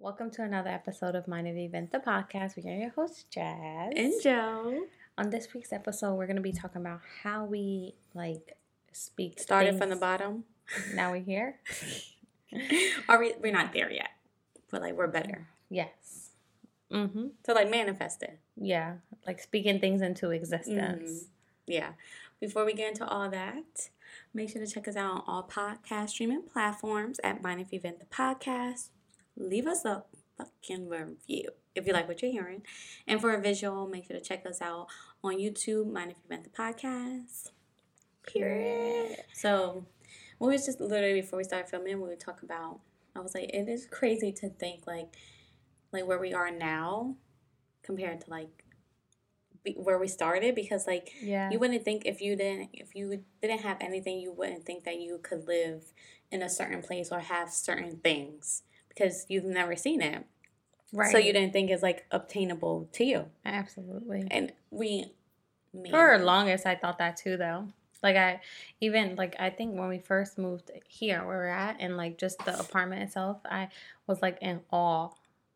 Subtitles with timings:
[0.00, 2.54] Welcome to another episode of Mind If We Vent, the podcast.
[2.56, 3.92] We are your host, Jazz.
[3.96, 4.82] And Joe.
[5.18, 8.56] On this week's episode, we're going to be talking about how we like
[8.92, 9.40] speak.
[9.40, 10.44] Started from the bottom.
[10.94, 11.56] Now we're here.
[13.08, 14.10] Are we, we're not there yet,
[14.70, 15.48] but like we're better.
[15.70, 16.28] Yes.
[16.92, 17.28] Mm-hmm.
[17.44, 18.38] So like manifest it.
[18.54, 18.96] Yeah.
[19.26, 21.10] Like speaking things into existence.
[21.10, 21.26] Mhm.
[21.66, 21.88] Yeah.
[22.38, 23.88] Before we get into all that,
[24.34, 27.78] make sure to check us out on all podcast streaming platforms at Mind If We
[27.78, 28.90] Vent the Podcast.
[29.38, 30.04] Leave us a
[30.36, 32.62] fucking review if you like what you're hearing.
[33.06, 34.88] And for a visual, make sure to check us out
[35.22, 37.50] on YouTube, Mind If We Vent the Podcast.
[38.26, 39.16] Period.
[39.32, 39.86] So
[40.38, 42.80] we was just literally before we started filming, we would talk about
[43.16, 45.14] I was like, it is crazy to think like
[45.92, 47.16] like where we are now
[47.82, 48.64] compared to like
[49.64, 51.50] be- where we started because like Yeah.
[51.50, 55.00] you wouldn't think if you didn't if you didn't have anything you wouldn't think that
[55.00, 55.92] you could live
[56.30, 58.62] in a certain place or have certain things
[58.98, 60.24] because you've never seen it
[60.92, 61.12] right.
[61.12, 64.26] so you didn't think it's like obtainable to you Absolutely.
[64.30, 65.12] and we
[65.72, 67.68] man, For longest, I thought that too, though.
[68.02, 68.40] Like I,
[68.80, 72.38] even like I think when we first moved here, where we're at, and like just
[72.44, 73.68] the apartment itself, I
[74.06, 75.10] was like in awe.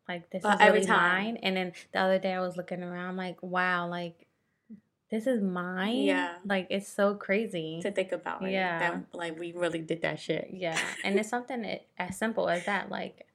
[0.09, 1.37] Like this But is really mine.
[1.41, 4.27] And then the other day, I was looking around, like wow, like
[5.09, 6.01] this is mine.
[6.01, 6.33] Yeah.
[6.45, 7.79] Like it's so crazy.
[7.81, 8.79] to think about like, Yeah.
[8.79, 12.65] that like we really did that shit Yeah, and it's something that, as simple as
[12.65, 12.89] that.
[12.91, 13.25] Like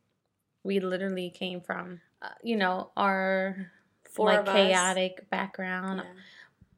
[0.65, 3.71] we literally came from, uh, you know, our
[4.11, 4.55] Four like of us.
[4.55, 6.03] chaotic background.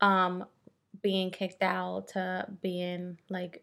[0.02, 0.26] Yeah.
[0.26, 0.44] um
[1.02, 3.62] being kicked out to being like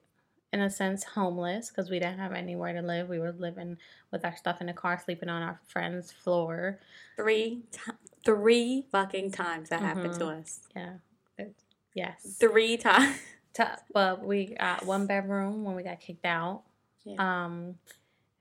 [0.53, 3.77] in a sense homeless because we didn't have anywhere to live we were living
[4.11, 6.79] with our stuff in the car sleeping on our friend's floor
[7.17, 7.91] three ti-
[8.25, 10.39] three fucking times that happened to Mhm.
[10.39, 10.93] us yeah
[11.37, 11.55] It-
[11.93, 13.19] yes three times
[13.93, 16.63] but we got one bedroom when we got kicked out
[17.03, 17.17] Yeah.
[17.19, 17.77] um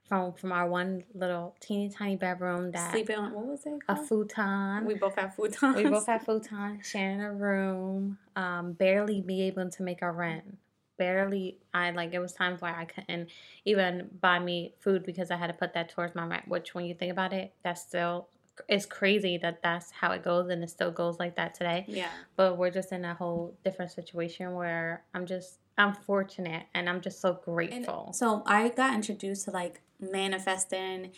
[0.09, 3.99] from from our one little teeny tiny bedroom that sleeping on what was it called?
[3.99, 9.21] a futon we both have futons we both had futon, sharing a room, um, barely
[9.21, 10.59] be able to make our rent.
[10.99, 13.29] Barely, I like it was times where I couldn't
[13.67, 16.49] even buy me food because I had to put that towards my rent.
[16.49, 18.29] Which, when you think about it, that's still
[18.67, 21.85] it's crazy that that's how it goes, and it still goes like that today.
[21.87, 26.89] yeah But we're just in a whole different situation where I'm just I'm fortunate and
[26.89, 28.13] I'm just so And grateful.
[28.15, 31.13] so I got introduced to like manifesting,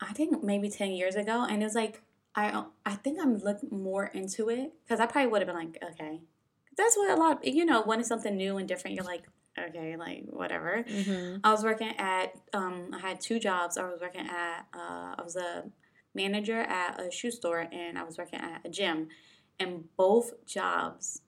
[0.00, 2.02] I think maybe ten years ago, and it was like
[2.34, 5.78] I I think I'm look more into it because I probably would have been like,
[5.92, 6.20] okay,
[6.76, 9.24] that's what a lot you know when it's something new and different, you're like,
[9.58, 10.84] okay, like whatever.
[10.88, 13.76] hmm I was working at um I had two jobs.
[13.76, 15.64] I was working at uh I was a
[16.14, 19.08] manager at a shoe store and I was working at a gym.
[19.60, 21.22] And both jobs,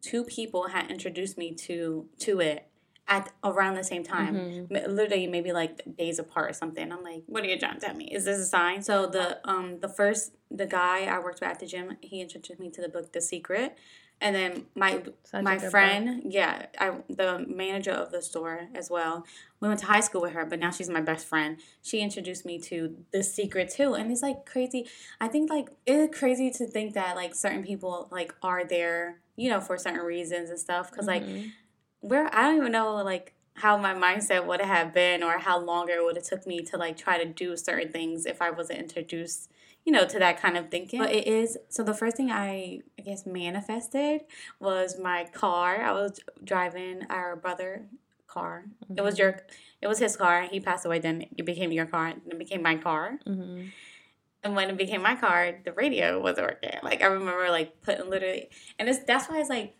[0.00, 2.66] two people had introduced me to to it
[3.08, 4.34] at around the same time.
[4.70, 4.88] Mhm.
[4.88, 6.90] Literally maybe like days apart or something.
[6.92, 8.06] I'm like, what are you trying to tell me?
[8.12, 8.82] Is this a sign?
[8.82, 12.60] So the um the first the guy I worked with at the gym, he introduced
[12.60, 13.76] me to the book The Secret.
[14.18, 15.70] And then my Such my good book.
[15.72, 19.26] friend, yeah, I the manager of the store as well.
[19.60, 21.58] We went to high school with her, but now she's my best friend.
[21.82, 24.88] She introduced me to The Secret too, and it's like crazy.
[25.20, 29.50] I think like it's crazy to think that like certain people like are there, you
[29.50, 30.90] know, for certain reasons and stuff.
[30.90, 31.52] Because like Mhm.
[32.06, 35.94] Where I don't even know like how my mindset would have been or how longer
[35.94, 38.80] it would have took me to like try to do certain things if I wasn't
[38.80, 39.50] introduced,
[39.84, 41.00] you know, to that kind of thinking.
[41.00, 44.22] But it is so the first thing I I guess manifested
[44.60, 45.82] was my car.
[45.82, 47.86] I was driving our brother
[48.26, 48.66] car.
[48.94, 49.40] It was your
[49.82, 50.42] it was his car.
[50.42, 53.18] He passed away then it became your car and it became my car.
[53.26, 53.70] Mhm.
[54.44, 56.78] And when it became my car, the radio wasn't working.
[56.82, 59.74] Like I remember like putting literally, and it's that's why it's like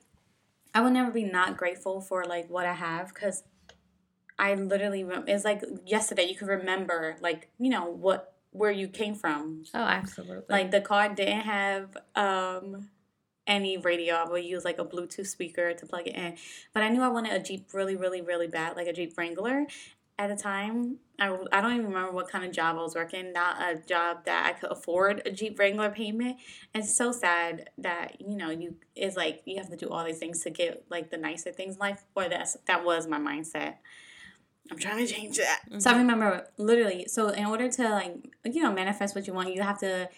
[0.76, 3.44] I will never be not grateful for like what I have because
[4.38, 9.14] I literally it's like yesterday you could remember like you know what where you came
[9.14, 9.64] from.
[9.72, 10.44] Oh, absolutely.
[10.50, 12.90] Like the car didn't have um
[13.46, 14.16] any radio.
[14.16, 16.36] I would use like a Bluetooth speaker to plug it in.
[16.74, 19.66] But I knew I wanted a Jeep really, really, really bad, like a Jeep Wrangler.
[20.18, 23.32] At the time, I, I don't even remember what kind of job I was working.
[23.32, 26.38] Not a job that I could afford a Jeep Wrangler payment.
[26.72, 30.04] And it's so sad that you know you is like you have to do all
[30.04, 32.04] these things to get like the nicer things in life.
[32.14, 33.74] Or that's that was my mindset.
[34.70, 35.60] I'm trying to change that.
[35.78, 36.02] So I mm-hmm.
[36.02, 37.06] remember literally.
[37.08, 40.08] So in order to like you know manifest what you want, you have to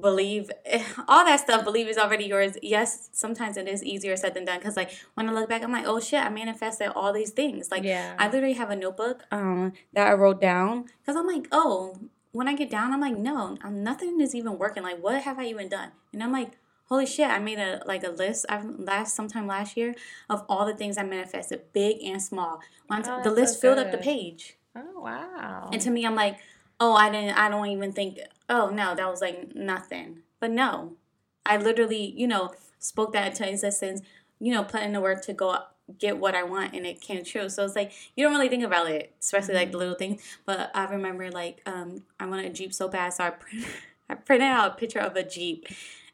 [0.00, 0.50] believe
[1.08, 1.64] all that stuff.
[1.64, 2.56] Believe is already yours.
[2.62, 4.58] Yes, sometimes it is easier said than done.
[4.58, 7.70] Because like when I look back, I'm like, oh shit, I manifested all these things.
[7.70, 8.14] Like yeah.
[8.18, 11.96] I literally have a notebook um that I wrote down because I'm like, oh,
[12.32, 14.82] when I get down, I'm like, no, I'm, nothing is even working.
[14.82, 15.90] Like, what have I even done?
[16.12, 16.52] And I'm like,
[16.86, 19.94] holy shit, I made a like a list I last sometime last year
[20.28, 22.60] of all the things I manifested, big and small.
[22.88, 25.70] Once Oh, the list so filled up the page, oh wow.
[25.72, 26.38] and to me, I'm like,
[26.82, 28.18] oh, I didn't, I don't even think,
[28.48, 30.18] oh no, that was like nothing.
[30.40, 30.94] But no,
[31.46, 34.02] I literally, you know, spoke that into existence,
[34.40, 35.58] you know, put in the work to go
[35.98, 37.48] get what I want and it came true.
[37.48, 40.22] So it's like you don't really think about it, especially like the little things.
[40.44, 43.64] But I remember like um I wanted a Jeep so bad, so I print,
[44.08, 45.68] I printed out a picture of a Jeep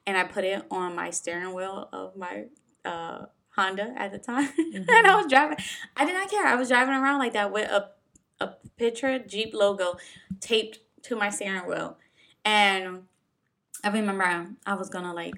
[0.07, 2.45] and I put it on my steering wheel of my
[2.85, 3.25] uh
[3.57, 4.49] Honda at the time.
[4.49, 4.77] Mm-hmm.
[4.91, 5.57] and I was driving
[5.97, 6.47] I did not care.
[6.47, 7.89] I was driving around like that with a
[8.41, 9.97] a picture Jeep logo
[10.41, 11.99] taped to my steering wheel.
[12.45, 13.03] And
[13.85, 15.35] I remember I was gonna like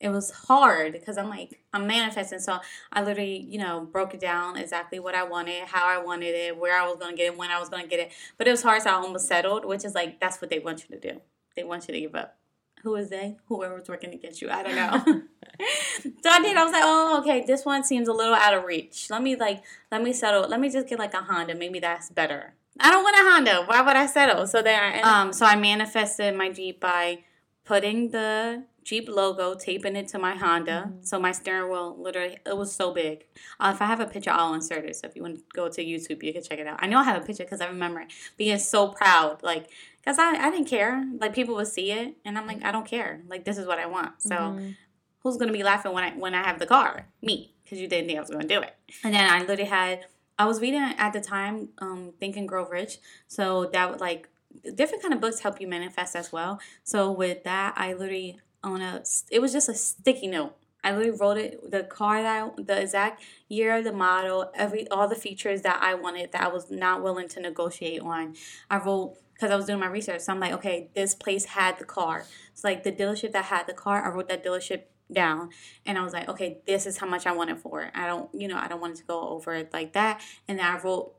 [0.00, 2.38] it was hard because I'm like I'm manifesting.
[2.38, 2.58] So
[2.92, 6.58] I literally, you know, broke it down exactly what I wanted, how I wanted it,
[6.58, 8.12] where I was gonna get it, when I was gonna get it.
[8.38, 10.84] But it was hard, so I almost settled, which is like that's what they want
[10.88, 11.20] you to do.
[11.54, 12.38] They want you to give up.
[12.82, 13.36] Who is they?
[13.46, 14.50] Whoever's working against you.
[14.50, 15.22] I don't know.
[16.02, 16.56] so I did.
[16.56, 19.08] I was like, oh, okay, this one seems a little out of reach.
[19.10, 20.48] Let me like, let me settle.
[20.48, 21.54] Let me just get like a Honda.
[21.54, 22.54] Maybe that's better.
[22.78, 23.64] I don't want a Honda.
[23.66, 24.46] Why would I settle?
[24.46, 27.18] So then, I, um, so I manifested my Jeep by
[27.64, 30.86] putting the Jeep logo, taping it to my Honda.
[30.88, 31.02] Mm-hmm.
[31.02, 33.26] So my steering wheel, literally, it was so big.
[33.58, 34.96] Uh, if I have a picture, I'll insert it.
[34.96, 36.78] So if you want to go to YouTube, you can check it out.
[36.82, 38.06] I know I have a picture because I remember
[38.38, 39.68] being so proud, like,
[39.98, 41.04] because I, I didn't care.
[41.20, 43.20] Like people would see it, and I'm like, I don't care.
[43.28, 44.22] Like this is what I want.
[44.22, 44.76] So Mhm.
[45.22, 47.06] Who's gonna be laughing when I when I have the car?
[47.22, 48.74] Me, because you didn't think I was gonna do it.
[49.04, 50.06] And then I literally had
[50.38, 52.98] I was reading at the time, um, Think and Grow Rich.
[53.28, 54.28] So that would like
[54.74, 56.60] different kind of books help you manifest as well.
[56.82, 60.56] So with that, I literally on a it was just a sticky note.
[60.82, 65.08] I literally wrote it the car that I, the exact year, the model, every all
[65.08, 68.34] the features that I wanted that I was not willing to negotiate on.
[68.70, 70.22] I wrote because I was doing my research.
[70.22, 72.24] So I'm like, okay, this place had the car.
[72.52, 74.04] It's like the dealership that had the car.
[74.04, 75.50] I wrote that dealership down
[75.86, 77.90] and I was like, okay, this is how much I want it for.
[77.94, 80.20] I don't, you know, I don't want it to go over it like that.
[80.48, 81.14] And then I wrote,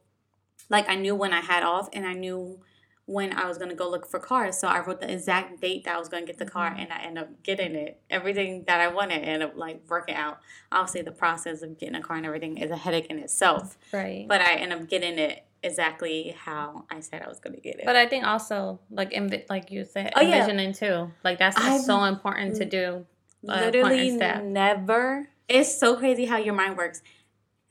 [0.69, 2.61] like, I knew when I had off and I knew
[3.05, 4.57] when I was gonna go look for cars.
[4.57, 6.79] So I wrote the exact date that I was gonna get the car mm-hmm.
[6.79, 7.99] and I ended up getting it.
[8.09, 10.39] Everything that I wanted ended up like working out.
[10.71, 13.77] Obviously the process of getting a car and everything is a headache in itself.
[13.91, 14.25] Right.
[14.27, 17.85] But I ended up getting it exactly how I said I was gonna get it.
[17.85, 20.35] But I think also like envi- like you said, Oh, yeah.
[20.35, 21.11] envisioning too.
[21.23, 22.69] Like that's I've- so important to mm.
[22.69, 23.05] do.
[23.47, 25.29] Uh, literally never.
[25.47, 27.01] It's so crazy how your mind works.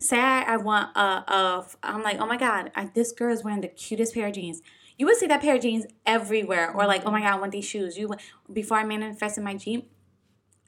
[0.01, 3.45] Say I, I want a, a, I'm like, oh my god, I, this girl is
[3.45, 4.63] wearing the cutest pair of jeans.
[4.97, 7.53] You would see that pair of jeans everywhere, or like, oh my god, I want
[7.53, 7.97] these shoes.
[7.97, 8.11] You
[8.53, 9.91] before I manifested my Jeep,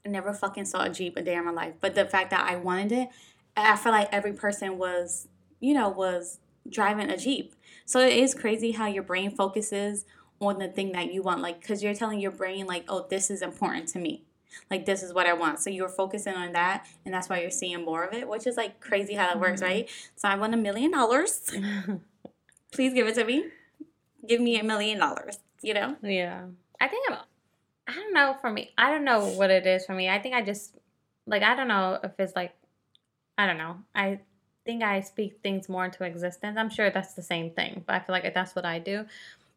[0.07, 1.75] I never fucking saw a Jeep a day in my life.
[1.81, 3.09] But the fact that I wanted it,
[3.57, 5.29] I feel like every person was,
[5.61, 7.55] you know, was driving a Jeep.
[7.85, 10.07] So it is crazy how your brain focuses
[10.41, 13.31] on the thing that you want, like, because you're telling your brain, like, oh, this
[13.31, 14.25] is important to me.
[14.71, 15.61] Like, this is what I want.
[15.61, 18.57] So you're focusing on that, and that's why you're seeing more of it, which is
[18.57, 19.65] like crazy how that works, Mhm.
[19.65, 19.91] right?
[20.17, 21.51] So I want a million dollars.
[22.73, 23.47] Please give it to me.
[24.27, 25.97] Give me a million dollars, you know?
[26.03, 26.47] Yeah.
[26.81, 27.19] I think I'm,
[27.87, 28.73] I don't know for me.
[28.79, 30.09] I don't know what it is for me.
[30.09, 30.75] I think I just
[31.27, 32.55] like I don't know if it's like
[33.37, 33.77] I don't know.
[33.95, 34.21] I
[34.65, 36.57] think I speak things more into existence.
[36.57, 39.07] I'm sure that's the same thing, but I feel like that's what I do.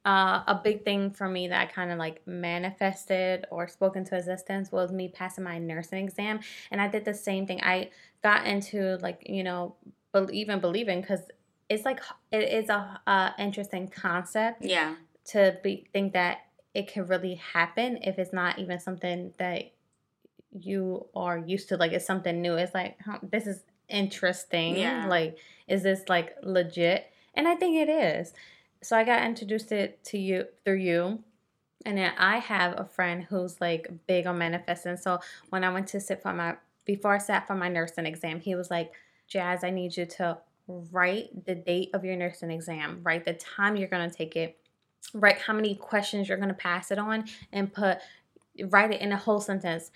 [0.06, 4.16] Uh, a big thing for me that I kind of like manifested or spoke into
[4.16, 7.60] existence was me passing my nursing exam, and I did the same thing.
[7.64, 7.90] I
[8.22, 9.76] got into like you know,
[10.32, 11.22] even believing because
[11.70, 14.96] it's like it is a, a interesting concept Yeah.
[15.32, 19.72] to be think that it can really happen if it's not even something that
[20.52, 25.06] you are used to like it's something new it's like huh, this is interesting Yeah.
[25.08, 25.38] like
[25.68, 28.34] is this like legit and i think it is
[28.86, 31.24] so i got introduced it to you through you.
[31.86, 34.98] And then i have a friend who's like big on manifesting.
[34.98, 38.40] So when i went to sit for my before i sat for my nursing exam
[38.40, 38.94] he was like
[39.28, 40.38] jazz i need you to
[40.68, 43.02] write the date of your nursing exam.
[43.04, 44.58] Write the time you're going to take it.
[45.14, 48.00] Write how many questions you're going to pass it on and put
[48.70, 49.92] write it in a whole sentence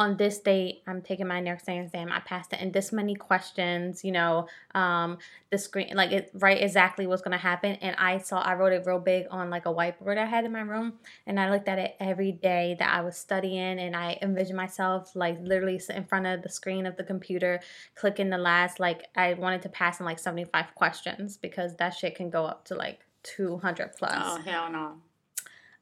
[0.00, 4.02] on this date i'm taking my nursing exam i passed it in this many questions
[4.02, 5.18] you know um
[5.50, 8.72] the screen like it write exactly what's going to happen and i saw i wrote
[8.72, 10.94] it real big on like a whiteboard i had in my room
[11.26, 15.14] and i looked at it every day that i was studying and i envisioned myself
[15.14, 17.60] like literally sit in front of the screen of the computer
[17.94, 22.14] clicking the last like i wanted to pass in like 75 questions because that shit
[22.14, 24.94] can go up to like 200 plus Oh, hell no.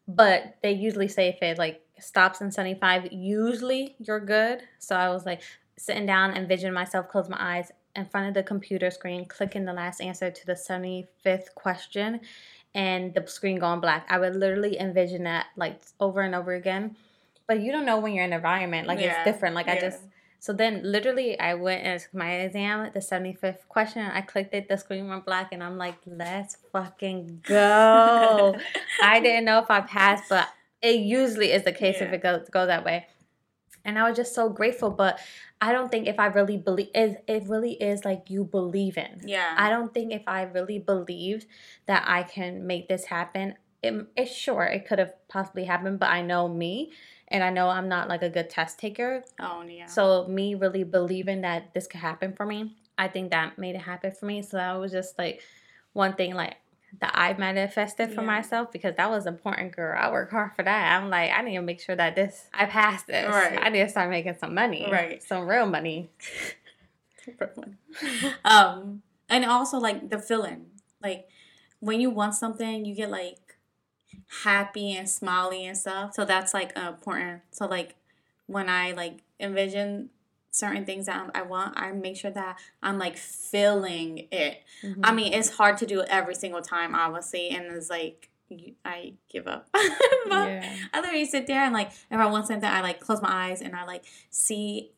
[0.08, 4.62] but they usually say if it like stops in 75 usually you're good.
[4.78, 5.43] So i was like
[5.76, 9.73] sitting down envision myself close my eyes in front of the computer screen clicking the
[9.73, 12.21] last answer to the 75th question
[12.75, 14.07] and the screen going black.
[14.09, 16.97] I would literally envision that like over and over again.
[17.47, 19.55] But you don't know when you're in an environment like Yeah, it's different.
[19.55, 20.00] Like i just
[20.40, 24.02] So then, literally, I went and took my exam, the 75th question.
[24.02, 28.55] I clicked it, the screen went black, and I'm like, let's fucking go.
[29.02, 30.47] I didn't know if I passed, but
[30.82, 32.06] it usually is the case yeah.
[32.06, 33.06] if it goes, goes that way.
[33.85, 34.90] And I was just so grateful.
[34.90, 35.18] But
[35.61, 39.23] I don't think if I really believe, it, it really is like you believe in.
[39.25, 39.54] Yeah.
[39.56, 41.47] I don't think if I really believed
[41.87, 46.11] that I can make this happen, it, it sure, it could have possibly happened, but
[46.11, 46.92] I know me
[47.28, 49.23] and I know I'm not like a good test taker.
[49.40, 49.87] Oh yeah.
[49.87, 53.82] So me really believing that this could happen for me, I think that made it
[53.82, 54.42] happen for me.
[54.42, 55.42] So that was just like
[55.92, 56.56] one thing like
[57.00, 58.26] that I manifested for yeah.
[58.26, 59.97] myself because that was important, girl.
[59.99, 60.97] I work hard for that.
[60.97, 63.28] I'm like, I need to make sure that this I pass this.
[63.28, 63.59] Right.
[63.61, 64.88] I need to start making some money.
[64.90, 65.23] Right.
[65.23, 66.11] Some real money.
[68.45, 70.66] um, and also like the feeling,
[71.02, 71.28] like
[71.80, 73.57] when you want something, you get like
[74.45, 76.14] happy and smiley and stuff.
[76.14, 77.42] So that's like important.
[77.50, 77.97] So like
[78.47, 80.11] when I like envision
[80.59, 84.62] certain things that I want, I make sure that I'm like feeling it.
[84.83, 85.05] Mm-hmm.
[85.05, 88.29] I mean, it's hard to do every single time, obviously, and it's like
[88.85, 89.69] I give up.
[89.73, 90.77] but yeah.
[90.93, 93.61] I literally sit there and like if I want something, I like close my eyes
[93.61, 94.91] and I like see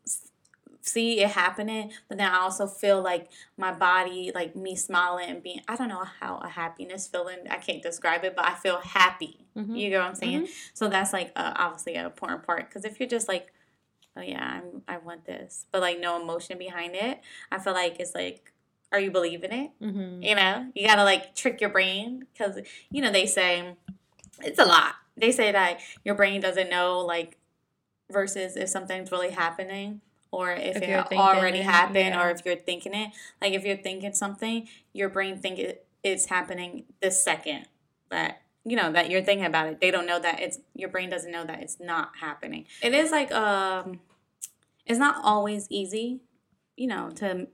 [0.83, 5.43] see it happening, but then I also feel like my body, like me smiling and
[5.43, 8.79] being, I don't know how a happiness feeling, I can't describe it, but I feel
[8.79, 9.47] happy.
[9.57, 9.75] Mm-hmm.
[9.77, 10.43] You know what I'm saying?
[10.43, 10.53] Mm-hmm.
[10.75, 12.69] So that's like uh, obviously an important part.
[12.69, 13.53] Because if you're just like,
[14.17, 18.01] oh yeah, I'm, I want this, but like no emotion behind it, I feel like
[18.01, 18.53] it's like,
[18.93, 19.71] are you believing it?
[19.83, 20.23] Mm-hmm.
[20.23, 22.59] You know, you gotta like trick your brain because,
[22.91, 23.77] you know, they say
[24.43, 24.95] it's a lot.
[25.17, 27.37] They say that your brain doesn't know like
[28.11, 30.01] versus if something's really happening
[30.33, 32.23] or if, if it already it, happened yeah.
[32.23, 33.13] or if you're thinking it.
[33.41, 37.67] Like if you're thinking something, your brain think it, it's happening the second
[38.11, 39.81] that you know that you're thinking about it.
[39.81, 42.67] They don't know that it's your brain doesn't know that it's not happening.
[42.83, 44.01] It is like um
[44.87, 46.21] it's not always easy,
[46.77, 47.49] you know, to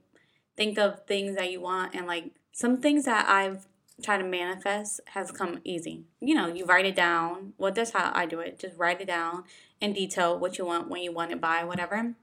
[0.55, 3.67] think of things that you want and like some things that I've
[4.01, 6.03] tried to manifest has come easy.
[6.19, 7.53] You know, you write it down.
[7.57, 8.59] Well, that's how I do it.
[8.59, 9.43] Just write it down
[9.81, 12.15] in detail what you want, when you want it by, whatever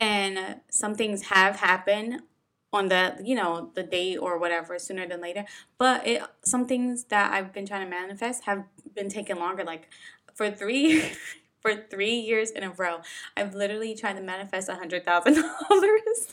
[0.00, 2.22] and some things have happened
[2.72, 5.44] on the you know the date or whatever sooner than later.
[5.78, 9.88] But it some things that i've been trying to manifest have been taking longer like
[10.34, 11.12] for three
[11.60, 13.00] for three years in a row
[13.36, 15.34] i've literally tried to manifest a hundred thousand
[15.68, 16.28] dollars.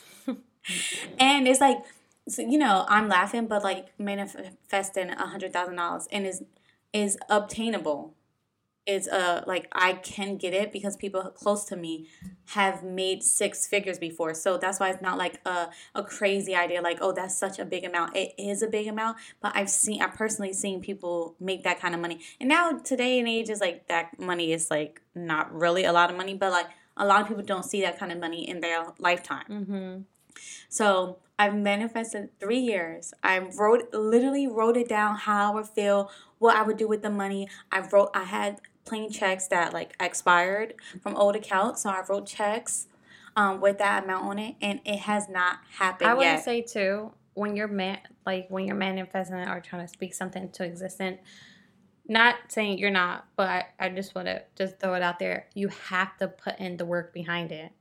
[1.18, 1.78] And it's like
[2.28, 6.42] so, you know i'm laughing but like manifesting a hundred thousand dollars and is
[6.92, 8.14] is obtainable
[8.86, 12.08] it's a like I can get it because people close to me
[12.50, 14.32] have made six figures before.
[14.32, 17.64] So that's why it's not like a, a crazy idea like, oh, that's such a
[17.64, 18.16] big amount.
[18.16, 21.94] It is a big amount, but I've seen I personally seen people make that kind
[21.94, 22.20] of money.
[22.40, 26.10] And now today and age is like that money is like not really a lot
[26.10, 28.60] of money, but like a lot of people don't see that kind of money in
[28.60, 29.46] their lifetime.
[29.50, 30.00] Mm-hmm.
[30.68, 33.12] So I've manifested three years.
[33.22, 37.02] I wrote literally wrote it down how I would feel, what I would do with
[37.02, 37.48] the money.
[37.70, 41.82] I wrote I had plain checks that like expired from old accounts.
[41.82, 42.86] So I wrote checks
[43.36, 46.10] um, with that amount on it, and it has not happened.
[46.10, 46.44] I would yet.
[46.44, 50.64] say too when you're man like when you're manifesting or trying to speak something into
[50.64, 51.20] existence.
[52.08, 55.48] Not saying you're not, but I, I just want to just throw it out there.
[55.54, 57.72] You have to put in the work behind it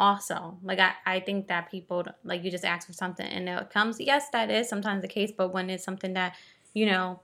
[0.00, 3.70] also like I, I think that people like you just ask for something and it
[3.70, 6.34] comes yes that is sometimes the case but when it's something that
[6.72, 7.20] you know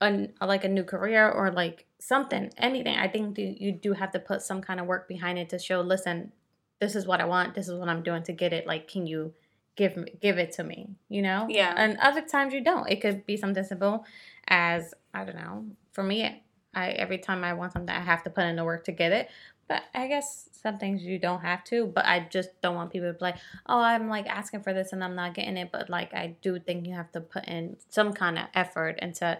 [0.00, 2.96] like a new career or like something, anything.
[2.96, 5.80] I think you do have to put some kind of work behind it to show,
[5.80, 6.32] listen,
[6.80, 7.54] this is what I want.
[7.54, 8.66] This is what I'm doing to get it.
[8.66, 9.34] Like, can you
[9.76, 10.88] give me, give it to me?
[11.08, 11.46] You know?
[11.48, 11.74] Yeah.
[11.76, 12.88] And other times you don't.
[12.90, 14.04] It could be something simple
[14.48, 15.66] as I don't know.
[15.92, 16.42] For me,
[16.74, 19.12] I every time I want something, I have to put in the work to get
[19.12, 19.28] it.
[19.68, 21.86] But I guess some things you don't have to.
[21.86, 24.92] But I just don't want people to be like, oh, I'm like asking for this
[24.92, 25.70] and I'm not getting it.
[25.70, 29.38] But like, I do think you have to put in some kind of effort into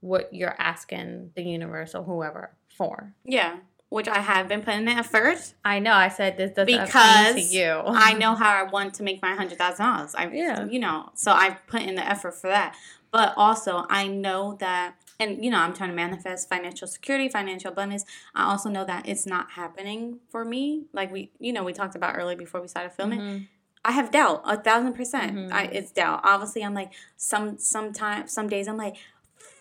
[0.00, 3.14] what you're asking the universe or whoever for.
[3.24, 3.58] Yeah.
[3.88, 5.54] Which I have been putting in effort.
[5.64, 5.92] I know.
[5.92, 7.68] I said this doesn't because to you.
[7.86, 10.14] I know how I want to make my hundred thousand dollars.
[10.14, 10.64] I, yeah.
[10.66, 12.76] you know, so I put in the effort for that.
[13.10, 17.72] But also, I know that, and you know, I'm trying to manifest financial security, financial
[17.72, 18.04] abundance.
[18.32, 20.84] I also know that it's not happening for me.
[20.92, 23.20] Like we, you know, we talked about earlier before we started filming.
[23.20, 23.44] Mm-hmm.
[23.84, 25.34] I have doubt, a thousand percent.
[25.34, 25.52] Mm-hmm.
[25.52, 26.20] I, it's doubt.
[26.22, 28.96] Obviously, I'm like some sometimes some days I'm like,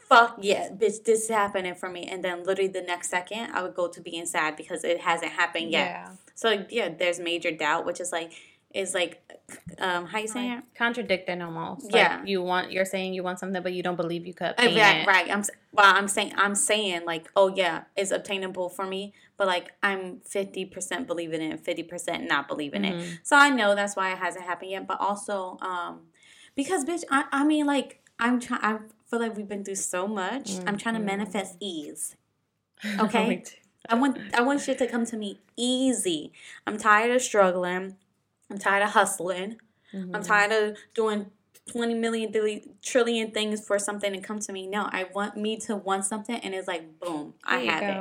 [0.09, 2.03] fuck yeah, bitch, this is happening for me.
[2.07, 5.31] And then literally the next second, I would go to being sad because it hasn't
[5.33, 5.87] happened yet.
[5.91, 6.09] Yeah.
[6.35, 8.31] So yeah, there's major doubt, which is like
[8.73, 9.19] is like
[9.79, 10.63] um how you saying it?
[10.75, 11.87] Contradicting almost.
[11.93, 12.17] Yeah.
[12.19, 14.77] Like you want you're saying you want something but you don't believe you could obtain
[14.77, 15.07] Right, it.
[15.07, 15.29] right.
[15.31, 15.93] I'm well.
[15.95, 20.65] I'm saying I'm saying like, oh yeah, it's obtainable for me, but like I'm fifty
[20.65, 22.95] percent believing it, fifty percent not believing it.
[22.95, 23.19] Mhm.
[23.23, 24.85] So I know that's why it hasn't happened yet.
[24.87, 26.01] But also, um,
[26.55, 28.79] because bitch, I, I mean, like I'm trying.
[29.09, 30.51] I feel like we've been through so much.
[30.67, 31.05] I'm trying to Mhm.
[31.05, 32.15] manifest ease.
[32.99, 33.43] Okay.
[33.89, 36.31] I want I want shit to come to me easy.
[36.67, 37.95] I'm tired of struggling.
[38.51, 39.59] I'm tired of hustling.
[39.93, 40.23] I'm Mhm.
[40.27, 41.31] tired of doing
[41.65, 42.31] 20 million
[43.31, 44.67] things for something to come to me.
[44.67, 47.83] No, I want me to want something and it's like boom, I There you have
[47.83, 47.97] it.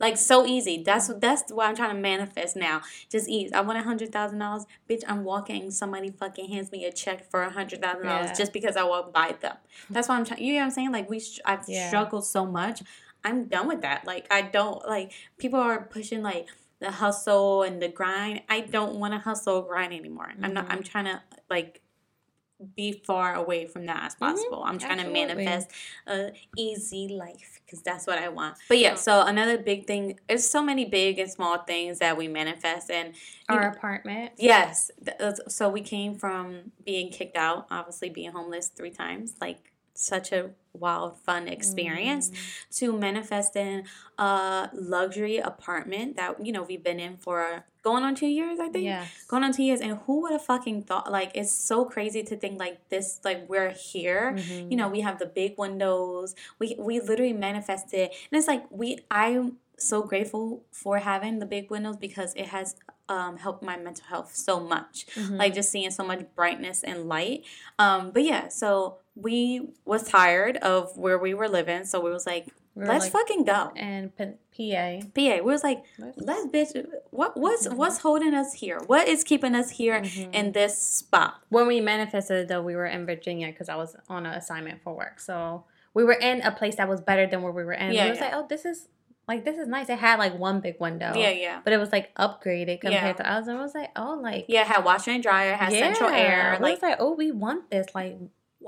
[0.00, 0.82] Like so easy.
[0.82, 2.80] That's that's what I'm trying to manifest now.
[3.10, 3.52] Just ease.
[3.52, 4.64] I want a hundred thousand dollars.
[4.88, 5.70] Bitch, I'm walking.
[5.70, 8.22] Somebody fucking hands me a check for a hundred thousand Yeah.
[8.22, 9.56] dollars just because I walked by them.
[9.90, 10.42] That's why I'm trying.
[10.42, 10.92] You know what I'm saying?
[10.92, 11.88] Like we, I've Yeah.
[11.88, 12.82] struggled so much.
[13.22, 14.06] I'm done with that.
[14.06, 16.48] Like I don't like people are pushing like
[16.80, 18.40] the hustle and the grind.
[18.48, 20.32] I don't want to hustle grind anymore.
[20.42, 20.64] I'm not.
[20.64, 20.72] Mm-hmm.
[20.72, 21.82] I'm trying to like
[22.76, 24.24] be far away from that as mm-hmm.
[24.26, 24.62] possible.
[24.64, 25.26] I'm trying Absolutely.
[25.26, 25.70] to manifest
[26.06, 28.56] a easy life because that's what I want.
[28.68, 30.18] But yeah, so another big thing.
[30.28, 33.14] There's so many big and small things that we manifest, and
[33.48, 34.32] Our know- apartment.
[34.38, 34.90] Yes.
[35.18, 40.32] Uh, so we came from being kicked out, obviously being homeless three times, like such
[40.32, 42.76] a wild, fun experience, Mm.
[42.78, 43.84] to manifesting
[44.18, 48.68] a luxury apartment that, you know, we've been in for going on two years, I
[48.68, 48.84] think.
[48.84, 49.08] Yes.
[49.26, 49.80] Going on two years.
[49.80, 51.10] And who would have fucking thought?
[51.10, 54.34] Like, it's so crazy to think like this, like, we're here.
[54.36, 54.70] Mhm.
[54.70, 56.34] You know, we have the big windows.
[56.58, 58.98] We we literally manifested, and it's like we.
[59.10, 62.76] I'm so grateful for having the big windows because it has
[63.08, 65.04] um, helped my mental health so much.
[65.16, 65.36] Mhm.
[65.36, 67.42] Like just seeing so much brightness and light.
[67.76, 72.26] Um, but yeah, so we was tired of where we were living, so we was
[72.26, 73.72] like, We let's like- fucking go.
[73.76, 75.00] and P- PA.
[75.14, 75.82] PA, we was like,
[76.16, 76.86] Let's- bitch.
[77.10, 77.74] What what's Mhm.
[77.74, 78.78] what's holding us here?
[78.86, 80.34] What is keeping us here Mhm.
[80.34, 81.34] in this spot?
[81.48, 84.94] when we manifested though we were in virginia because i was on an assignment for
[84.94, 87.92] work so we were in a place that was better than where we were in
[87.92, 88.24] Yeah, we was yeah.
[88.26, 88.88] like oh this is
[89.26, 91.60] like this is nice it had like one big window Yeah, yeah.
[91.64, 93.24] but it was like upgraded compared Yeah.
[93.24, 95.56] to ours and i was like oh like Yeah, it had washer and dryer, it
[95.56, 96.56] had central air.
[96.58, 98.16] we Like was like oh we want this like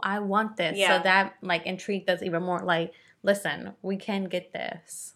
[0.02, 0.98] i want this Yeah.
[0.98, 5.14] so that like intrigued us even more like listen we can get this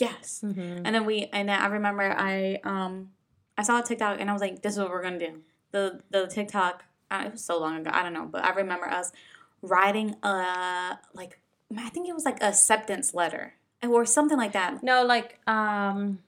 [0.00, 0.40] yes.
[0.44, 0.84] mm-hmm.
[0.84, 3.10] And then we and then I remember I um
[3.58, 5.40] I saw a TikTok and I was like, this is what we're gonna do.
[5.72, 8.86] The the TikTok uh, it was so long ago, I don't know, but I remember
[8.86, 9.12] us
[9.62, 11.38] writing a like
[11.76, 13.54] I think it was like a acceptance letter
[13.86, 14.82] or something like that.
[14.82, 16.20] no like um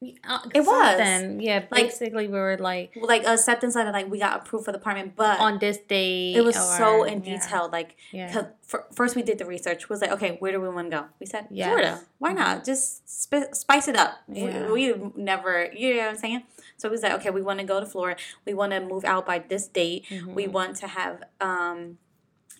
[0.00, 0.96] uh, It was.
[0.96, 1.40] something.
[1.40, 4.78] yeah basically we were like Like a acceptance letter, like we got approved for the
[4.78, 7.68] apartment, but on this day it was so or- in yeah, detail.
[7.72, 8.46] Like yeah.
[8.62, 9.88] fir- first we did the research.
[9.88, 11.04] Was like, okay, where do we want to go?
[11.18, 11.66] We said Yes.
[11.68, 12.00] Florida.
[12.18, 12.64] Why not?
[12.64, 14.12] Just sp- spice it up.
[14.28, 14.70] We- Yeah.
[14.70, 16.42] We, never, you know what I'm saying?
[16.76, 18.20] So we was like, okay, we want to go to Florida.
[18.46, 20.06] We want to move out by this date.
[20.10, 20.52] We Mhm.
[20.52, 21.98] want to have, um,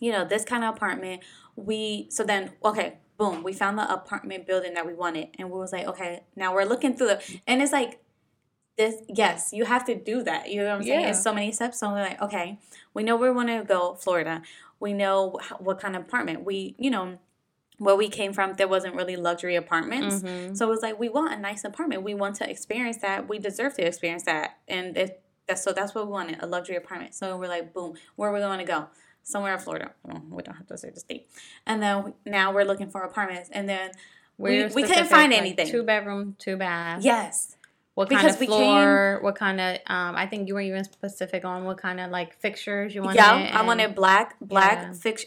[0.00, 1.22] you know, this kind of apartment.
[1.54, 5.58] We so then okay, boom, we found the apartment building that we wanted, and we
[5.58, 8.00] was like, okay, now we're looking through the, and it's like.
[8.76, 10.48] This yes, you have to do that.
[10.52, 11.00] You know what I'm saying?
[11.00, 11.08] Yeah.
[11.08, 11.80] It's so many steps.
[11.80, 12.60] So we're like, okay,
[12.94, 14.40] we know we want to go Florida.
[14.78, 17.18] We know wh- what kind of apartment we, you know,
[17.78, 18.54] where we came from.
[18.54, 20.56] There wasn't really luxury apartments, Mhm.
[20.56, 22.04] so it was like we want a nice apartment.
[22.04, 23.28] We want to experience that.
[23.28, 25.10] We deserve to experience that, and if
[25.48, 27.16] that's so that's what we wanted a luxury apartment.
[27.16, 28.86] So we're like, boom, where are we going to go?
[29.22, 29.92] Somewhere in Florida.
[30.04, 31.28] Well, we don't have to say the state.
[31.66, 33.90] And then now we're looking for apartments, and then
[34.38, 35.66] we- we couldn't find like, anything.
[35.68, 37.02] Two bedroom, two bath.
[37.02, 37.56] yes,
[37.94, 39.18] What kind because of we floor?
[39.20, 39.76] What kind of?
[39.86, 43.16] Um, I think you were even specific on what kind of like fixtures you wanted.
[43.16, 44.92] yeah, I wanted black, black Yeah.
[44.92, 45.26] fix,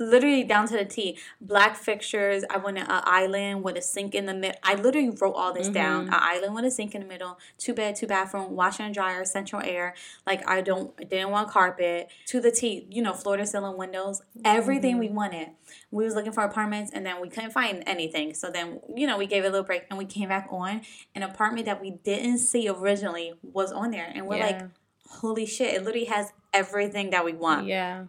[0.00, 1.18] literally down to the T.
[1.40, 2.42] Black fixtures.
[2.50, 4.58] I wanted an island with a sink in the middle.
[4.64, 6.06] I literally wrote all this down.
[6.06, 6.08] Mhm.
[6.08, 9.24] An island with a sink in the middle, two bed, two bathroom, washer and dryer,
[9.24, 9.94] central air.
[10.26, 12.86] Like I don't didn't want carpet to the T.
[12.90, 14.22] You know, floor to ceiling windows.
[14.44, 15.50] Everything we wanted.
[15.90, 18.34] We was looking for apartments and then we couldn't find anything.
[18.34, 20.80] So then you know we gave it a little break and we came back on
[21.14, 24.62] an apartment that we didn't see originally was on there and we're like,
[25.08, 25.74] holy shit!
[25.74, 28.04] It literally has everything that we want Yeah.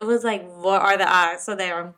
[0.00, 1.44] It was like, what are the odds?
[1.44, 1.94] So there, it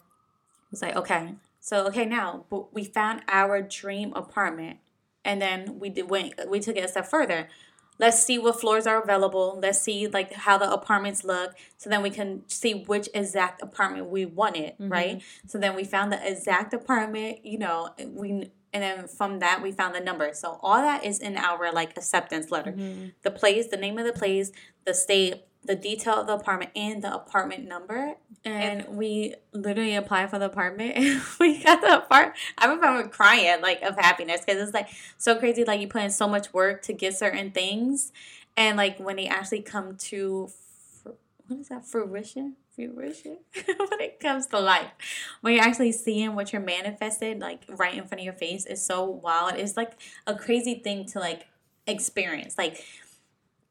[0.71, 4.79] was like, okay, so okay, now but we found our dream apartment,
[5.25, 7.49] and then we did went we took it a step further.
[8.01, 9.59] Let's see what floors are available.
[9.61, 14.07] Let's see like how the apartments look, so then we can see which exact apartment
[14.09, 15.21] we wanted, right?
[15.49, 17.45] So then we found the exact apartment.
[17.45, 20.33] You know, we and then from that we found the number.
[20.33, 23.15] So all that is in our like acceptance letter Mhm.
[23.23, 24.53] the place, the name of the place,
[24.85, 28.15] the state, the detail of the apartment, and the apartment number.
[28.45, 32.37] And we literally applied for the apartment and we got the apartment.
[32.57, 35.65] I remember crying like of happiness because it's like so crazy.
[35.65, 38.13] Like you put in so much work to get certain things.
[38.57, 40.49] and like when they actually come to
[41.03, 41.11] fr-
[41.47, 44.91] what is that fruition fruition when it comes to life
[45.41, 48.85] when you're actually seeing what you're manifested like right in front of your face is
[48.85, 49.93] so wild it's like
[50.27, 51.47] a crazy thing to like
[51.87, 52.85] experience like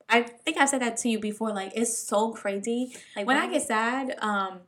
[0.10, 1.54] I think I said that to you before.
[1.54, 2.96] Like it's so crazy.
[3.16, 4.60] Like when I get sad, um,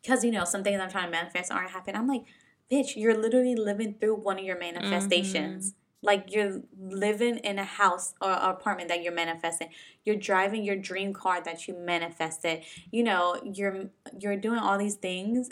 [0.00, 1.96] because you know some things I'm trying to manifest aren't happening.
[1.96, 2.24] I'm like,
[2.70, 5.74] bitch, you're literally living through one of your manifestations.
[6.04, 9.68] Like you're living in a house or apartment that you're manifesting.
[10.04, 12.64] You're driving your dream car that you manifested.
[12.90, 15.50] You know, you're you're doing all these things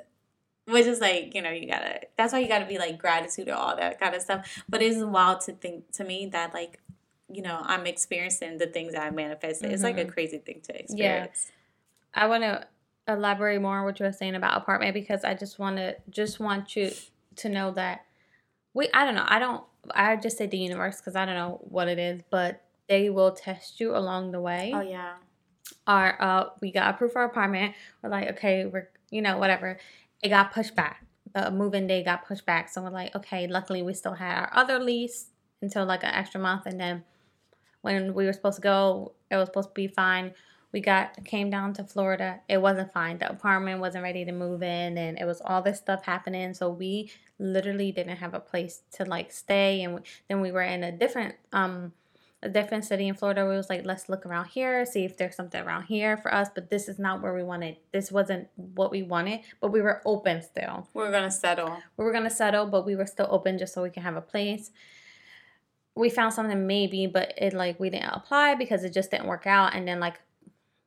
[0.66, 3.54] which is like you know you gotta that's why you gotta be like gratitude or
[3.54, 6.78] all that kind of stuff but it's wild to think to me that like
[7.32, 11.50] you know i'm experiencing the things i manifested it's like a crazy thing to experience
[12.14, 12.66] I want to
[13.08, 16.38] elaborate more on what you were saying about apartment because I just want to just
[16.38, 16.92] want you
[17.36, 18.04] to know that
[18.74, 19.64] we I don't know I don't
[19.94, 23.32] I just say the universe because I don't know what it is but they will
[23.32, 24.72] test you along the way.
[24.74, 25.14] oh yeah
[25.86, 27.74] Our uh we got approved for our apartment.
[28.02, 29.78] We're like okay we're you know whatever.
[30.22, 31.04] It got pushed back.
[31.34, 32.68] The move-in day got pushed back.
[32.68, 33.46] So we're like okay.
[33.46, 35.30] Luckily we still had our other lease
[35.62, 37.04] until like an extra month and then
[37.82, 40.32] when we were supposed to go it was supposed to be fine
[40.72, 42.40] we got came down to Florida.
[42.48, 43.18] It wasn't fine.
[43.18, 46.54] The apartment wasn't ready to move in, and it was all this stuff happening.
[46.54, 49.82] So we literally didn't have a place to like stay.
[49.82, 51.92] And then we were in a different um
[52.42, 53.46] a different city in Florida.
[53.46, 56.48] We was like, let's look around here, see if there's something around here for us.
[56.54, 57.76] But this is not where we wanted.
[57.92, 59.40] This wasn't what we wanted.
[59.60, 60.88] But we were open still.
[60.94, 63.90] we're gonna settle We were gonna settle, but we were still open just so we
[63.90, 64.70] can have a place.
[65.96, 69.46] We found something maybe, but it like we didn't apply because it just didn't work
[69.46, 69.74] out.
[69.74, 70.20] And then like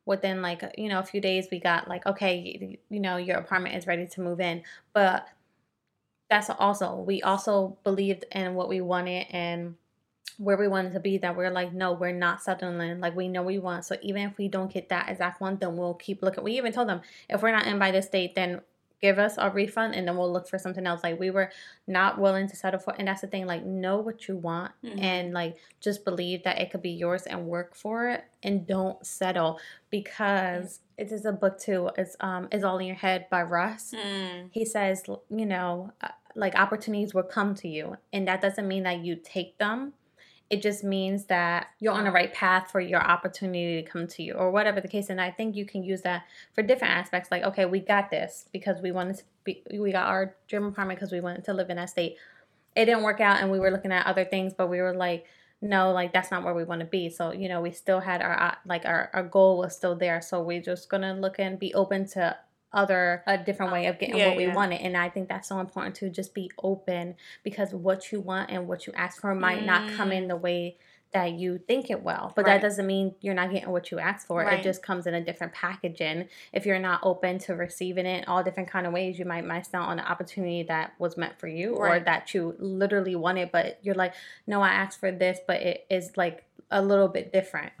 [0.06, 3.74] within like you know a few days we got like okay you know your apartment
[3.74, 4.62] is ready to move in.
[4.92, 5.28] But
[6.30, 9.76] that's also we also believed in what we wanted and
[10.38, 13.00] where we wanted to be that we're like no we're not settling.
[13.00, 13.84] Like we know we want.
[13.84, 16.44] So even if we don't get that exact one then we'll keep looking.
[16.44, 18.62] We even told them if we're not in by this date then
[19.06, 21.50] give us a refund and then we'll look for something else like we were
[21.86, 24.98] not willing to settle for and that's the thing like know what you want Mhm.
[25.10, 29.04] and like just believe that it could be yours and work for it and don't
[29.04, 29.58] settle
[29.90, 33.92] because it is a book too it's um is all in your head by russ
[33.94, 34.48] Mm.
[34.52, 35.04] he says
[35.40, 39.14] you know uh, like opportunities will come to you and that doesn't mean that you
[39.16, 39.92] take them
[40.54, 44.22] it just means that you're on the right path for your opportunity to come to
[44.22, 45.10] you or whatever the case.
[45.10, 46.22] And i think you can use that
[46.54, 50.06] for different aspects like okay we got this because we wanted to be we got
[50.06, 52.16] our dream apartment because we wanted to live in that state.
[52.76, 55.26] It didn't work out and we were looking at other things but we were like
[55.60, 57.10] no like that's not where we want to be.
[57.10, 60.20] So you know we still had our like our, our goal was still there.
[60.22, 62.36] So we're just gonna look and be open to
[62.74, 64.54] other a different way of getting Yeah, what we yeah.
[64.54, 68.50] wanted and i think that's so important to just be open because what you want
[68.50, 70.16] and what you ask for might not come Mm.
[70.16, 70.76] in the way
[71.12, 72.54] that you think it will but Right.
[72.54, 74.58] that doesn't mean you're not getting what you asked for Right.
[74.58, 78.42] it just comes in a different packaging if you're not open to receiving it all
[78.42, 81.46] different kind of ways you might miss out on an opportunity that was meant for
[81.46, 84.12] you or that you literally wanted but you're like
[84.48, 87.72] no i asked for this but it is like a little bit different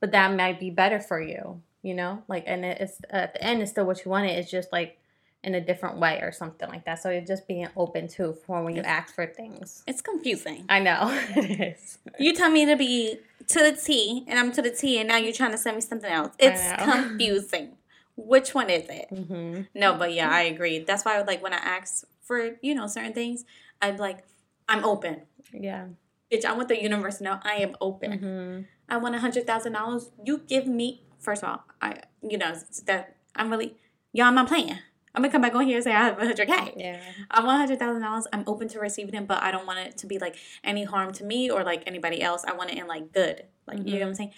[0.00, 3.62] but that might be better for you you know like and it's at the end
[3.62, 4.98] it's still what you wanted it's just like
[5.44, 8.62] in a different way or something like that so you're just being open to for
[8.62, 12.76] when you ask for things it's confusing i know it is you tell me to
[12.76, 13.18] be
[13.48, 15.82] to the T and I'm to the T and now you're trying to send me
[15.82, 16.34] something else.
[16.38, 17.72] It's confusing.
[18.16, 19.08] Which one is it?
[19.10, 19.62] mm-hmm.
[19.74, 20.80] No, but yeah, I agree.
[20.80, 23.44] That's why I would, like when I ask for, you know, certain things,
[23.80, 24.24] I'm like,
[24.68, 25.22] I'm open.
[25.52, 25.86] yeah
[26.32, 28.12] Bitch, I want the universe to know I am open.
[28.12, 28.62] mm-hmm.
[28.88, 30.10] I want a hundred thousand dollars.
[30.24, 32.54] You give me first of all, I you know,
[32.86, 33.76] that I'm really
[34.12, 34.78] y'all I'm not playing.
[35.14, 36.74] I'm gonna come back on here and say I have a hundred K.
[36.76, 38.26] yeah I want hundred thousand dollars.
[38.32, 41.12] I'm open to receiving it, but I don't want it to be like any harm
[41.14, 42.44] to me or like anybody else.
[42.46, 43.44] I want it in like good.
[43.66, 44.14] Like you know what I'm mm-hmm.
[44.14, 44.32] saying?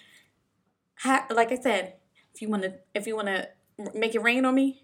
[0.99, 1.95] Ha- like I said,
[2.33, 3.49] if you want to, if you want to
[3.93, 4.83] make it rain on me,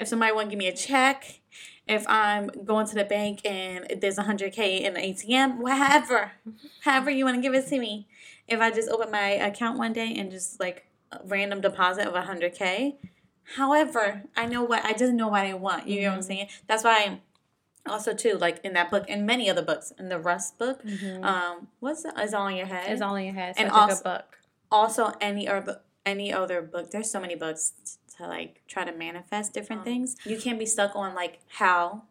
[0.00, 1.40] if somebody want to give me a check,
[1.86, 6.66] if I'm going to the bank and there's hundred k in the ATM, whatever, mm-hmm.
[6.80, 8.08] however you want to give it to me.
[8.46, 10.86] If I just open my account one day and just like
[11.24, 12.96] random deposit of a hundred k,
[13.56, 15.86] however, I know what I just know what I want.
[15.88, 16.24] You know what I'm Mhm.
[16.26, 16.48] saying?
[16.66, 17.20] That's why.
[17.86, 20.82] i Also, too, like in that book, and many other books, in the Russ book,
[20.82, 21.22] Mhm.
[21.22, 22.90] um, what's the, is all in your head?
[22.90, 24.38] it's all in your head And also- good book
[24.72, 29.52] also any other any other book there's so many books to like try to manifest
[29.52, 32.04] different Um, things you can't be stuck on like how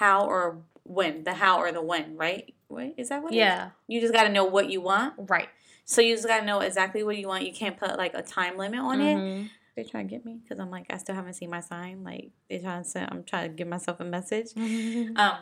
[0.00, 3.36] how or when the how or the when right Wait, is that what is?
[3.38, 5.48] yeah you just got to know what you want right
[5.90, 8.22] so you just got to know exactly what you want you can't put like a
[8.22, 9.50] time limit on it Mhm.
[9.76, 12.30] they trying to get me because i'm like i still haven't seen my sign like
[12.48, 15.18] they trying to send i'm trying to give myself a message Mhm.
[15.18, 15.38] um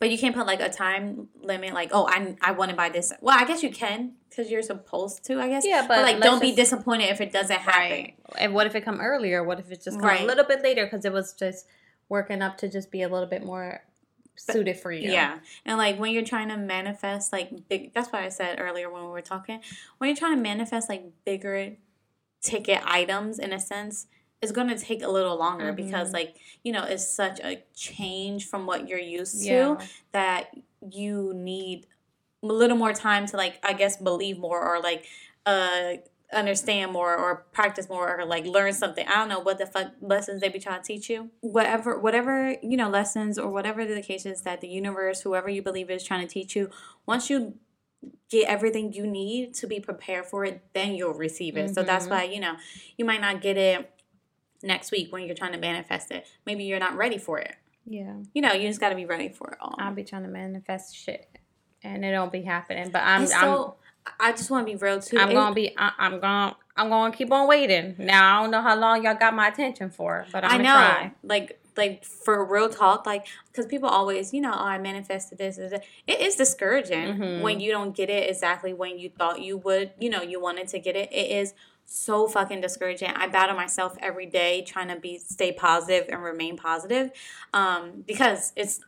[0.00, 2.90] But you can't put like a time limit, like, oh, I, I want to buy
[2.90, 3.12] this.
[3.22, 5.64] Well, I guess you can because you're supposed to, I guess.
[5.64, 7.90] Yeah, But, but like, don't be disappointed if it doesn't happen.
[7.90, 8.14] Right.
[8.36, 9.38] And what if it come earlier?
[9.48, 10.20] What if it just come Right.
[10.20, 11.66] a little bit later because it was just
[12.10, 13.80] working up to just be a little bit more
[14.36, 15.10] suited for you?
[15.10, 15.38] Yeah.
[15.64, 19.02] And like when you're trying to manifest like big that's what I said earlier when
[19.02, 19.60] we were talking.
[19.98, 21.76] When you're trying to manifest like bigger
[22.42, 24.06] ticket items in a sense,
[24.42, 26.14] it's gonna take a little longer because Mhm.
[26.14, 29.86] like, you know, it's such a change from what you're used to Yeah.
[30.12, 30.54] that
[30.90, 31.86] you need
[32.42, 35.06] a little more time to like I guess believe more or like
[35.46, 35.94] uh
[36.32, 39.06] understand more or practice more or like learn something.
[39.06, 41.30] I don't know what the fuck lessons they be trying to teach you.
[41.40, 45.62] Whatever whatever, you know, lessons or whatever the case is that the universe, whoever you
[45.62, 46.70] believe is trying to teach you,
[47.06, 47.54] once you
[48.30, 51.74] get everything you need to be prepared for it, then you'll receive it.
[51.74, 52.10] So that's Mhm.
[52.10, 52.56] why, you know,
[52.96, 53.90] you might not get it
[54.62, 56.26] next week when you're trying to manifest it.
[56.44, 57.54] Maybe you're not ready for it.
[57.84, 58.16] Yeah.
[58.34, 59.76] You know, you just got to be ready for it all.
[59.78, 61.28] I'll be trying to manifest shit,
[61.84, 62.90] and it don't be happening.
[62.90, 63.76] But I'm It's I'm so,
[64.20, 65.18] I just want to be real too.
[65.18, 67.94] I'm gonna be I, I'm gonna I'm gonna keep on waiting.
[67.98, 70.62] Now I don't know how long y'all got my attention for, but I'm I gonna
[70.64, 71.12] know, try.
[71.22, 75.56] like, like for real talk, like, because people always, you know, oh, I manifested this,
[75.56, 75.80] this, this.
[76.06, 77.40] It is discouraging Mhm.
[77.42, 79.92] when you don't get it exactly when you thought you would.
[79.98, 81.12] You know, you wanted to get it.
[81.12, 83.10] It is so fucking discouraging.
[83.10, 87.10] I battle myself every day trying to be stay positive and remain positive,
[87.54, 88.80] um, because it's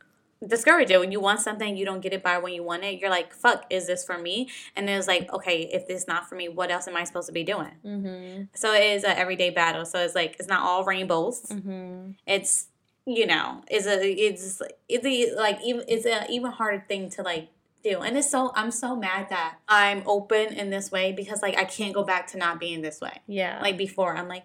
[0.46, 3.10] discouraging when you want something you don't get it by when you want it you're
[3.10, 6.36] like fuck is this for me and then it's like okay if this not for
[6.36, 8.44] me what else am i supposed to be doing Mm-hmm.
[8.54, 9.84] so it is an everyday battle.
[9.84, 11.42] So it's like it's not all rainbows.
[11.50, 12.12] Mm-hmm.
[12.26, 12.68] It's
[13.06, 17.22] you know, it's a it's it's a, like even it's an even harder thing to
[17.22, 17.48] like
[17.82, 18.00] do.
[18.00, 21.64] And it's so I'm so mad that I'm open in this way because like I
[21.64, 23.20] can't go back to not being this way.
[23.26, 23.60] Yeah.
[23.62, 24.44] Like before, I'm like,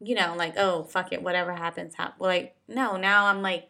[0.00, 2.20] you know, like oh fuck it, whatever happens, hap-.
[2.20, 2.96] like no.
[2.96, 3.68] Now I'm like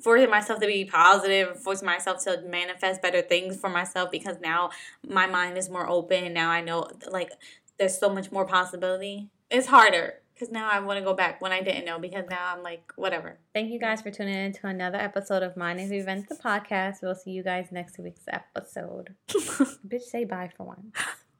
[0.00, 4.70] forcing myself to be positive, forcing myself to manifest better things for myself because now
[5.06, 6.32] my mind is more open.
[6.32, 7.30] Now I know like
[7.78, 9.28] there's so much more possibility.
[9.50, 12.54] It's harder because now I want to go back when I didn't know because now
[12.54, 13.38] I'm like whatever.
[13.54, 16.36] Thank you guys for tuning in to another episode of Mind If We Vents, the
[16.36, 17.02] podcast.
[17.02, 19.14] We'll see you guys next week's episode.
[19.28, 20.92] Bitch, say bye for one.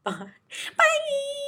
[0.05, 0.27] Bye.
[0.77, 1.48] Bye.